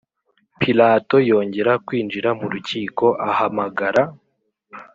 Pilato 0.59 1.15
yongera 1.29 1.71
kwinjira 1.85 2.29
mu 2.39 2.45
rukiko 2.53 3.05
ahamagara 3.29 4.03